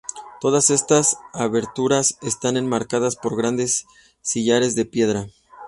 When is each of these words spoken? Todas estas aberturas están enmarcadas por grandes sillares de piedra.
Todas 0.39 0.71
estas 0.71 1.17
aberturas 1.31 2.17
están 2.23 2.57
enmarcadas 2.57 3.15
por 3.15 3.37
grandes 3.37 3.85
sillares 4.23 4.73
de 4.73 4.85
piedra. 4.85 5.27